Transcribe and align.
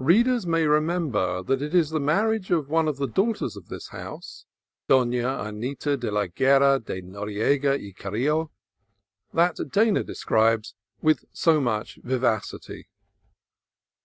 Readers 0.00 0.44
may 0.44 0.66
remember 0.66 1.40
that 1.40 1.62
it 1.62 1.72
is 1.72 1.90
the 1.90 2.00
marriage 2.00 2.50
of 2.50 2.68
one 2.68 2.88
of 2.88 2.96
the 2.96 3.06
daughters 3.06 3.54
of 3.56 3.68
this 3.68 3.90
house, 3.90 4.44
Dona 4.88 5.38
Anita 5.38 5.96
de 5.96 6.10
la 6.10 6.26
Guerra 6.26 6.80
de 6.80 7.00
Noriega 7.00 7.78
y 7.78 7.94
Carrillo, 7.96 8.50
that 9.32 9.58
Dana 9.70 10.02
de 10.02 10.16
scribes 10.16 10.74
with 11.00 11.26
so 11.32 11.60
much 11.60 12.00
vivacity. 12.02 12.88